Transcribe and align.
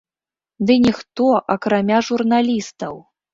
Ды 0.69 0.77
ніхто, 0.85 1.27
акрамя 1.57 1.99
журналістаў! 2.09 2.99